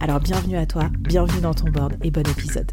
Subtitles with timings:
[0.00, 2.70] Alors bienvenue à toi, bienvenue dans ton board et bon épisode.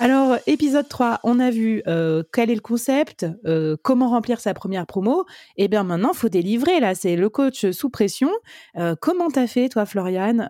[0.00, 4.54] Alors, épisode 3, on a vu euh, quel est le concept, euh, comment remplir sa
[4.54, 5.24] première promo.
[5.56, 8.30] Et eh bien maintenant, faut délivrer, là, c'est le coach sous pression.
[8.76, 10.48] Euh, comment t'as fait, toi, Floriane,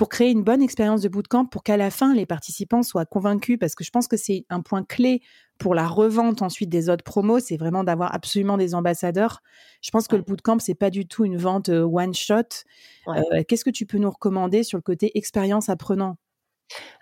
[0.00, 3.58] pour créer une bonne expérience de bootcamp, pour qu'à la fin, les participants soient convaincus
[3.60, 5.20] Parce que je pense que c'est un point clé
[5.58, 9.42] pour la revente ensuite des autres promos, c'est vraiment d'avoir absolument des ambassadeurs.
[9.82, 12.64] Je pense que le bootcamp, c'est pas du tout une vente one shot.
[13.46, 16.16] Qu'est-ce que tu peux nous recommander sur le côté expérience apprenant?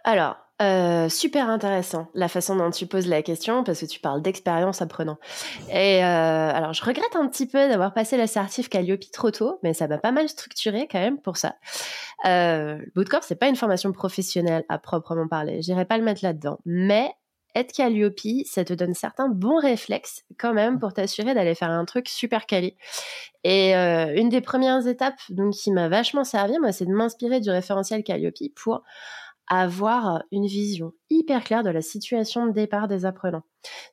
[0.03, 4.23] Alors, euh, super intéressant la façon dont tu poses la question parce que tu parles
[4.23, 5.19] d'expérience apprenant.
[5.71, 9.73] Et euh, alors je regrette un petit peu d'avoir passé l'assertif Calliope trop tôt, mais
[9.73, 11.55] ça m'a pas mal structuré quand même pour ça.
[12.27, 16.59] Euh, Bootcamp c'est pas une formation professionnelle à proprement parler, j'irai pas le mettre là-dedans,
[16.65, 17.13] mais
[17.55, 21.85] être Calliope, ça te donne certains bons réflexes quand même pour t'assurer d'aller faire un
[21.85, 22.77] truc super quali.
[23.45, 27.41] Et euh, une des premières étapes donc qui m'a vachement servi, moi, c'est de m'inspirer
[27.41, 28.83] du référentiel Calliope pour
[29.49, 33.45] avoir une vision hyper claire de la situation de départ des apprenants.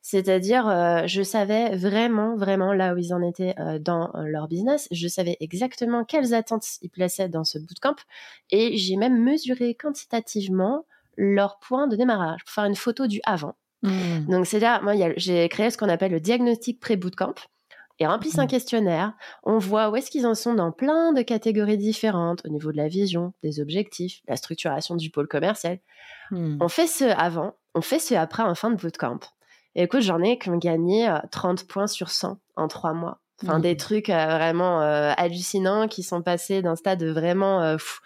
[0.02, 4.48] C'est-à-dire, euh, je savais vraiment, vraiment là où ils en étaient euh, dans euh, leur
[4.48, 4.88] business.
[4.90, 7.96] Je savais exactement quelles attentes ils plaçaient dans ce bootcamp
[8.50, 10.84] et j'ai même mesuré quantitativement
[11.16, 13.54] leur point de démarrage pour faire une photo du avant.
[13.82, 14.26] Mmh.
[14.28, 17.34] Donc, c'est là, moi, j'ai créé ce qu'on appelle le diagnostic pré-bootcamp
[17.98, 18.48] et remplissent un mmh.
[18.48, 19.12] questionnaire.
[19.42, 22.76] On voit où est-ce qu'ils en sont dans plein de catégories différentes au niveau de
[22.76, 25.78] la vision, des objectifs, la structuration du pôle commercial.
[26.30, 26.58] Mmh.
[26.60, 29.20] On fait ce avant, on fait ce après en fin de bootcamp.
[29.74, 33.20] Et écoute, j'en ai qui ont gagné 30 euh, points sur 100 en trois mois.
[33.42, 33.76] Enfin, des mmh.
[33.76, 38.00] trucs euh, vraiment euh, hallucinants qui sont passés d'un stade vraiment fou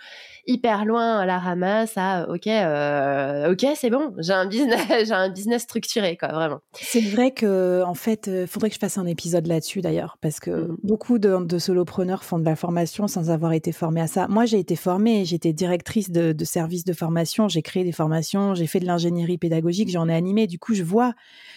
[0.46, 5.12] hyper loin à la ramasse à ok euh, ok c'est bon j'ai un business j'ai
[5.12, 8.98] un business structuré quoi vraiment c'est vrai que en fait euh, faudrait que je fasse
[8.98, 10.76] un épisode là-dessus d'ailleurs parce que mmh.
[10.82, 14.58] beaucoup de, solopreneurs font de la formation sans avoir été formés à ça moi j'ai
[14.58, 18.80] été formée j'étais directrice de, de services de formation j'ai créé des formations j'ai fait
[18.80, 21.12] de l'ingénierie pédagogique j'en ai animé du coup je vois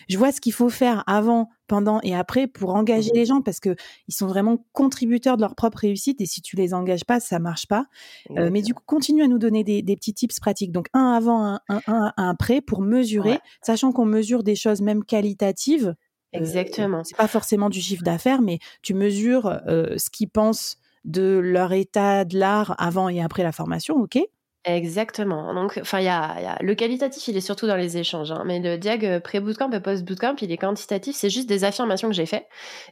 [0.10, 3.60] je vois ce qu'il faut faire avant pendant et après pour engager les gens parce
[3.60, 3.76] que
[4.08, 7.40] ils sont vraiment contributeurs de leur propre réussite et si tu les engages pas ça
[7.40, 7.86] marche pas.
[8.32, 10.72] Euh, mais du coup continue à nous donner des, petits tips pratiques.
[10.72, 15.04] Donc un avant un, un, un, après pour mesurer sachant qu'on mesure des choses même
[15.04, 15.96] qualitatives
[16.36, 17.04] euh, exactement.
[17.04, 21.74] c'est pas forcément du chiffre d'affaires mais tu mesures euh, ce qu'ils pensent de leur
[21.74, 24.20] état de l'art avant et après la formation ok?
[24.66, 25.54] Exactement.
[25.54, 28.32] Donc, enfin, il y a, le qualitatif, il est surtout dans les échanges.
[28.32, 28.44] Hein.
[28.46, 31.18] mais le diag euh, pré-bootcamp et post-bootcamp, il est quantitatif.
[31.18, 32.48] C'est juste des affirmations que j'ai fait.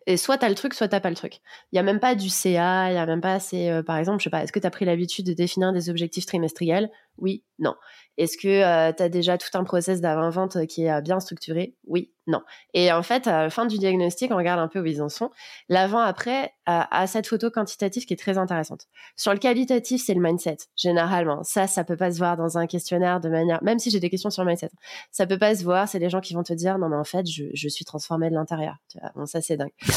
[0.05, 1.39] Et soit t'as le truc, soit t'as pas le truc.
[1.71, 2.91] Il y a même pas du CA.
[2.91, 3.39] Il y a même pas.
[3.39, 4.43] C'est euh, par exemple, je sais pas.
[4.43, 6.89] Est-ce que tu as pris l'habitude de définir des objectifs trimestriels?
[7.17, 7.43] Oui.
[7.59, 7.75] Non.
[8.17, 11.75] Est-ce que euh, tu as déjà tout un process d'avant-vente qui est bien structuré?
[11.85, 12.11] Oui.
[12.27, 12.41] Non.
[12.73, 15.09] Et en fait, à la fin du diagnostic, on regarde un peu où ils en
[15.09, 15.31] sont.
[15.69, 18.87] L'avant-après a, cette photo quantitative qui est très intéressante.
[19.17, 21.43] Sur le qualitatif, c'est le mindset, généralement.
[21.43, 23.61] Ça, ça peut pas se voir dans un questionnaire de manière...
[23.63, 24.69] Même si j'ai des questions sur le mindset,
[25.11, 25.89] ça peut pas se voir.
[25.89, 28.35] C'est les gens qui vont te dire, non, mais en fait, je, suis transformé de
[28.35, 28.75] l'intérieur.
[29.15, 29.73] Bon, ça, c'est dingue.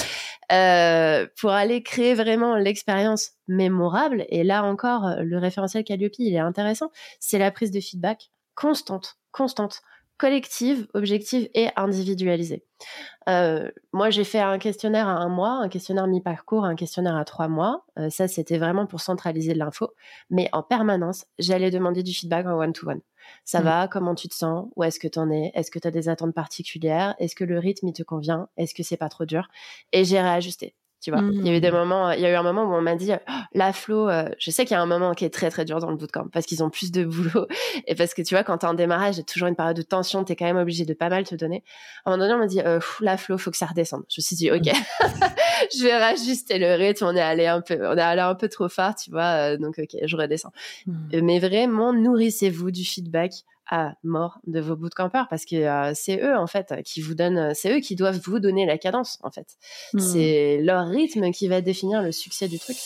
[0.52, 6.38] Euh, pour aller créer vraiment l'expérience mémorable, et là encore, le référentiel Calliope, il est
[6.38, 9.82] intéressant, c'est la prise de feedback constante, constante
[10.16, 12.64] collective, objective et individualisée.
[13.28, 17.24] Euh, moi, j'ai fait un questionnaire à un mois, un questionnaire mi-parcours, un questionnaire à
[17.24, 17.84] trois mois.
[17.98, 19.92] Euh, ça, c'était vraiment pour centraliser l'info.
[20.30, 23.00] Mais en permanence, j'allais demander du feedback en one-to-one.
[23.44, 23.64] Ça mmh.
[23.64, 24.68] va Comment tu te sens?
[24.76, 25.50] Où est-ce que tu en es?
[25.54, 27.14] Est-ce que tu as des attentes particulières?
[27.18, 28.48] Est-ce que le rythme, il te convient?
[28.56, 29.48] Est-ce que c'est pas trop dur?
[29.92, 30.74] Et j'ai réajusté.
[31.04, 31.74] Tu vois, il y a eu des mmh.
[31.74, 34.26] moments, il y a eu un moment où on m'a dit, oh, la Flo, euh,
[34.38, 36.28] je sais qu'il y a un moment qui est très très dur dans le bootcamp
[36.32, 37.46] parce qu'ils ont plus de boulot
[37.86, 39.76] et parce que tu vois, quand t'es en démarrage, il y a toujours une période
[39.76, 41.62] de tension, t'es quand même obligé de pas mal te donner.
[42.06, 44.04] À un moment donné, on m'a dit, euh, la Flo, faut que ça redescende.
[44.08, 44.62] Je me suis dit, ok,
[45.76, 47.04] je vais rajuster le rythme.
[47.04, 49.56] On est allé un peu, on est allé un peu trop fort, tu vois, euh,
[49.58, 50.52] donc ok, je redescends.
[50.86, 51.20] Mmh.
[51.20, 53.32] Mais vraiment, nourrissez-vous du feedback
[53.74, 57.52] à mort de vos bootcampers parce que euh, c'est eux en fait qui vous donnent,
[57.54, 59.56] c'est eux qui doivent vous donner la cadence en fait.
[59.92, 59.98] Hmm.
[59.98, 62.76] C'est leur rythme qui va définir le succès du truc.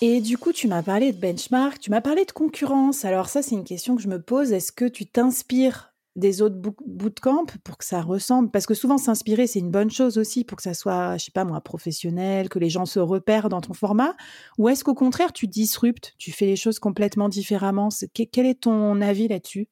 [0.00, 3.04] Et du coup, tu m'as parlé de benchmark, tu m'as parlé de concurrence.
[3.04, 4.52] Alors ça, c'est une question que je me pose.
[4.52, 6.56] Est-ce que tu t'inspires des autres
[6.86, 8.50] bootcamps pour que ça ressemble?
[8.52, 11.30] Parce que souvent, s'inspirer, c'est une bonne chose aussi pour que ça soit, je sais
[11.32, 14.14] pas moi, professionnel, que les gens se repèrent dans ton format.
[14.56, 17.88] Ou est-ce qu'au contraire, tu disruptes, tu fais les choses complètement différemment?
[18.14, 19.68] Quel est ton avis là-dessus?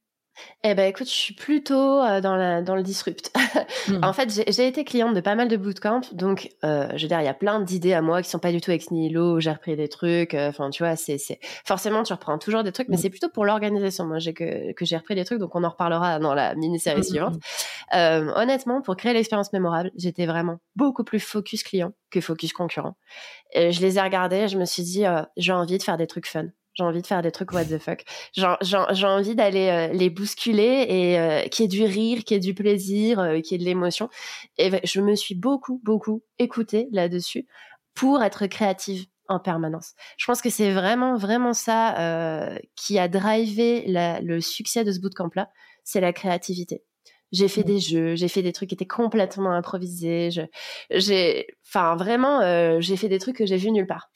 [0.63, 3.33] Eh ben écoute, je suis plutôt euh, dans, la, dans le disrupt.
[3.89, 3.99] Mmh.
[4.03, 7.21] en fait, j'ai été cliente de pas mal de bootcamps, donc euh, je veux dire,
[7.21, 9.51] il y a plein d'idées à moi qui sont pas du tout ex nihilo, j'ai
[9.51, 11.19] repris des trucs, euh, enfin tu vois, c'est
[11.65, 13.01] forcément tu reprends toujours des trucs, mais mmh.
[13.01, 14.05] c'est plutôt pour l'organisation.
[14.07, 17.01] Moi, j'ai que, que j'ai repris des trucs, donc on en reparlera dans la mini-série
[17.01, 17.35] mmh, suivante.
[17.93, 22.97] honnêtement, pour créer l'expérience mémorable, j'étais vraiment beaucoup plus focus client que focus concurrent.
[23.53, 25.05] Et je les ai regardés, je me suis dit,
[25.37, 26.47] j'ai envie de faire des trucs fun.
[26.77, 28.05] J'ai envie de faire des trucs what the fuck.
[28.33, 32.37] J'ai envie d'aller euh, les bousculer et euh, qu'il y ait du rire, qu'il y
[32.37, 34.11] ait du plaisir, euh, qu'il y ait de l'émotion.
[34.59, 37.47] Et je me suis beaucoup, beaucoup écoutée là-dessus
[37.95, 39.95] pour être créative en permanence.
[40.19, 45.49] Je pense que c'est vraiment, vraiment ça qui a drivé le succès de ce bootcamp-là,
[45.83, 46.85] c'est la créativité.
[47.33, 50.31] J'ai fait des jeux, j'ai fait des trucs qui étaient complètement improvisés.
[50.91, 54.11] J'ai, enfin vraiment, euh, j'ai fait des trucs que j'ai vus nulle part.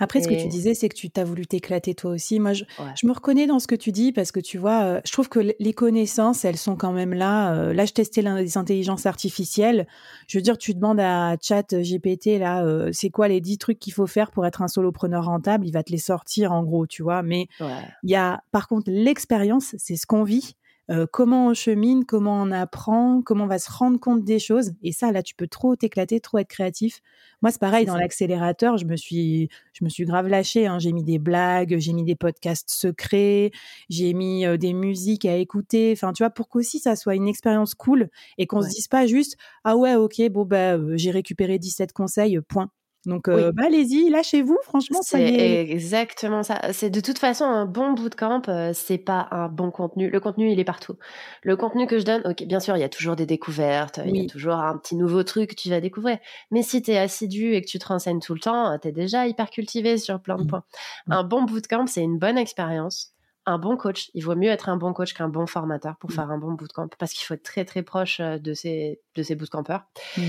[0.00, 2.40] Après, ce que tu disais, c'est que tu t'as voulu t'éclater toi aussi.
[2.40, 2.64] Moi, je,
[3.04, 5.38] me reconnais dans ce que tu dis parce que tu vois, euh, je trouve que
[5.58, 7.54] les connaissances, elles sont quand même là.
[7.54, 9.86] Euh, là, je testais les intelligences artificielles.
[10.26, 13.92] Je veux dire, tu demandes à Chat GPT là, c'est quoi les 10 trucs qu'il
[13.92, 17.04] faut faire pour être un solopreneur rentable Il va te les sortir en gros, tu
[17.04, 17.22] vois.
[17.22, 20.56] Mais il y a, par contre, l'expérience, c'est ce qu'on vit.
[20.90, 24.72] Euh, comment on chemine, comment on apprend, comment on va se rendre compte des choses.
[24.82, 27.00] Et ça, là, tu peux trop t'éclater, trop être créatif.
[27.42, 30.66] Moi, c'est pareil, dans l'accélérateur, je me suis, je me suis grave lâchée.
[30.66, 30.78] Hein.
[30.78, 33.50] J'ai mis des blagues, j'ai mis des podcasts secrets,
[33.88, 35.92] j'ai mis euh, des musiques à écouter.
[35.92, 39.06] Enfin, tu vois, pour qu'aussi ça soit une expérience cool et qu'on se dise pas
[39.06, 42.70] juste, ah ouais, ok, bon, bah, euh, j'ai récupéré 17 conseils, point.
[43.06, 44.58] Donc, euh, bah, allez-y, lâchez-vous.
[44.64, 46.72] Franchement, c'est exactement ça.
[46.72, 48.42] C'est de toute façon un bon bootcamp.
[48.48, 50.10] Euh, c'est pas un bon contenu.
[50.10, 50.96] Le contenu, il est partout.
[51.42, 54.00] Le contenu que je donne, ok, bien sûr, il y a toujours des découvertes.
[54.04, 56.18] Il y a toujours un petit nouveau truc que tu vas découvrir.
[56.50, 58.92] Mais si tu es assidu et que tu te renseignes tout le temps, tu es
[58.92, 60.48] déjà hyper cultivé sur plein de mmh.
[60.48, 60.64] points.
[61.06, 61.12] Mmh.
[61.12, 63.15] Un bon bootcamp, c'est une bonne expérience
[63.46, 64.10] un bon coach.
[64.14, 66.14] Il vaut mieux être un bon coach qu'un bon formateur pour mmh.
[66.14, 69.22] faire un bon bootcamp parce qu'il faut être très très proche euh, de ces de
[69.22, 70.22] ces bootcampers mmh.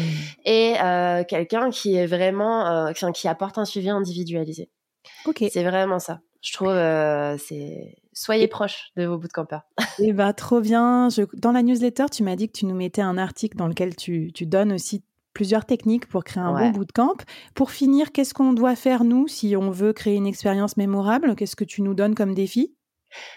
[0.46, 4.69] et euh, quelqu'un qui est vraiment euh, qui apporte un suivi individualisé.
[5.25, 5.44] Ok.
[5.52, 6.22] C'est vraiment ça.
[6.42, 6.75] Je trouve
[7.40, 9.64] c'est soyez proche de vos bootcampers.
[10.00, 11.08] Eh bah trop bien.
[11.34, 14.31] Dans la newsletter, tu m'as dit que tu nous mettais un article dans lequel tu,
[14.31, 15.04] tu donnes aussi
[15.34, 17.18] plusieurs techniques pour créer un bon bootcamp.
[17.56, 21.36] Pour finir, qu'est-ce qu'on doit faire nous si on veut créer une expérience mémorable?
[21.36, 22.77] Qu'est-ce que tu nous donnes comme défi?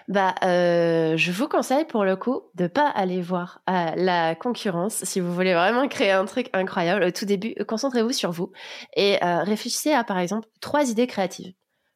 [0.09, 5.05] Bah, euh, je vous conseille pour le coup de pas aller voir euh, la concurrence
[5.05, 7.05] si vous voulez vraiment créer un truc incroyable.
[7.05, 8.53] Au tout début, concentrez-vous sur vous
[8.97, 11.53] et euh, réfléchissez à par exemple trois idées créatives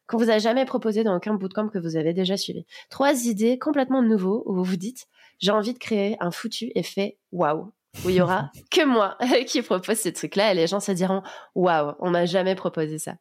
[0.07, 2.65] qu'on vous a jamais proposées dans aucun bootcamp que vous avez déjà suivi.
[2.89, 5.07] Trois idées complètement nouveaux où vous vous dites
[5.39, 7.71] j'ai envie de créer un foutu effet waouh
[8.03, 9.17] où il y aura que moi
[9.47, 11.23] qui propose ce truc-là et les gens se diront
[11.55, 13.15] waouh on m'a jamais proposé ça.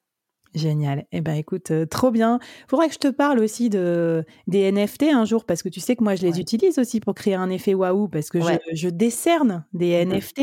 [0.54, 1.06] Génial.
[1.10, 2.38] Eh ben, écoute, euh, trop bien.
[2.68, 5.96] Faudrait que je te parle aussi de des NFT un jour parce que tu sais
[5.96, 8.38] que moi je les utilise aussi pour créer un effet waouh parce que
[8.72, 10.40] je, décerne des mmh NFT,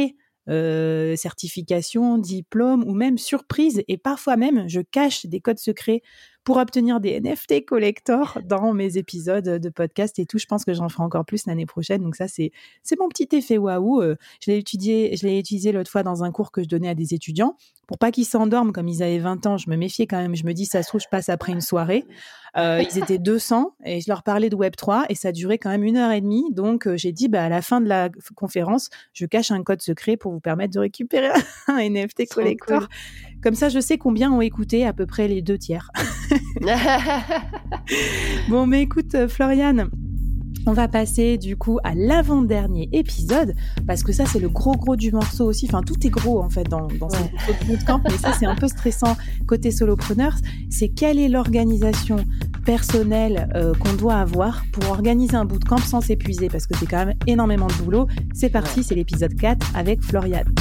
[0.50, 6.02] euh, certification, diplôme ou même surprise et parfois même je cache des codes secrets
[6.44, 10.38] pour obtenir des NFT collector dans mes épisodes de podcast et tout.
[10.38, 12.02] Je pense que j'en ferai encore plus l'année prochaine.
[12.02, 12.52] Donc ça, c'est
[12.84, 14.02] c'est mon petit effet waouh.
[14.02, 16.90] Euh, je l'ai étudié, je l'ai utilisé l'autre fois dans un cours que je donnais
[16.90, 17.56] à des étudiants
[17.92, 19.58] pour pas qu'ils s'endorment comme ils avaient 20 ans.
[19.58, 20.34] Je me méfiais quand même.
[20.34, 22.06] Je me dis, ça se trouve, je passe après une soirée.
[22.58, 25.70] Euh, ils étaient 200 et je leur parlais de Web 3 et ça durait quand
[25.70, 26.46] même une heure et demie.
[26.54, 29.82] Donc euh, j'ai dit, bah à la fin de la conférence, je cache un code
[29.82, 31.32] secret pour vous permettre de récupérer
[31.68, 32.88] un NFT collector.
[33.42, 35.90] Comme ça, je sais combien ont écouté à peu près les deux tiers.
[38.50, 39.90] bon, mais écoute, euh, Floriane,
[40.68, 43.56] on va passer du coup à l'avant-dernier épisode,
[43.88, 46.50] parce que ça c'est le gros gros du morceau aussi, enfin tout est gros en
[46.50, 47.32] fait dans, dans ouais.
[47.48, 49.18] ce bootcamp, mais ça c'est un peu stressant
[49.48, 50.36] côté solopreneur,
[50.70, 52.18] c'est quelle est l'organisation
[52.66, 57.06] personnelle euh, qu'on doit avoir pour organiser un bootcamp sans s'épuiser, parce que c'est quand
[57.06, 58.08] même énormément de boulot.
[58.34, 60.54] C'est parti, c'est l'épisode 4 avec Floriane.